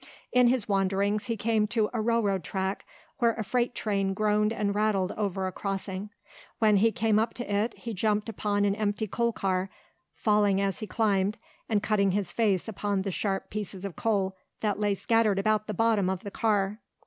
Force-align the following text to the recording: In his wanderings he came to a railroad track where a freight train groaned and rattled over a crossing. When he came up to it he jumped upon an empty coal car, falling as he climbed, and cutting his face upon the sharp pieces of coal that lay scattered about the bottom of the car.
In 0.31 0.47
his 0.47 0.67
wanderings 0.67 1.27
he 1.27 1.37
came 1.37 1.67
to 1.67 1.87
a 1.93 2.01
railroad 2.01 2.43
track 2.43 2.87
where 3.19 3.35
a 3.35 3.43
freight 3.43 3.75
train 3.75 4.15
groaned 4.15 4.51
and 4.51 4.73
rattled 4.73 5.11
over 5.11 5.45
a 5.45 5.51
crossing. 5.51 6.09
When 6.57 6.77
he 6.77 6.91
came 6.91 7.19
up 7.19 7.35
to 7.35 7.55
it 7.55 7.75
he 7.77 7.93
jumped 7.93 8.27
upon 8.27 8.65
an 8.65 8.73
empty 8.73 9.05
coal 9.05 9.31
car, 9.31 9.69
falling 10.15 10.59
as 10.59 10.79
he 10.79 10.87
climbed, 10.87 11.37
and 11.69 11.83
cutting 11.83 12.13
his 12.13 12.31
face 12.31 12.67
upon 12.67 13.03
the 13.03 13.11
sharp 13.11 13.51
pieces 13.51 13.85
of 13.85 13.95
coal 13.95 14.35
that 14.61 14.79
lay 14.79 14.95
scattered 14.95 15.37
about 15.37 15.67
the 15.67 15.71
bottom 15.75 16.09
of 16.09 16.21
the 16.23 16.31
car. 16.31 16.79